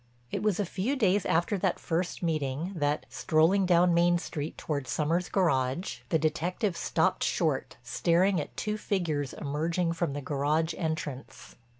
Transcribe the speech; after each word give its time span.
It 0.31 0.41
was 0.41 0.59
a 0.59 0.65
few 0.65 0.95
days 0.95 1.27
after 1.27 1.59
that 1.59 1.79
first 1.79 2.23
meeting 2.23 2.73
that, 2.75 3.05
strolling 3.07 3.67
down 3.67 3.93
Main 3.93 4.17
Street 4.17 4.57
toward 4.57 4.87
Sommers' 4.87 5.29
garage, 5.29 5.99
the 6.09 6.17
detective 6.17 6.75
stopped 6.75 7.23
short, 7.23 7.77
staring 7.83 8.41
at 8.41 8.57
two 8.57 8.79
figures 8.79 9.31
emerging 9.33 9.93
from 9.93 10.13
the 10.13 10.21
garage 10.21 10.73
entrance. 10.75 11.55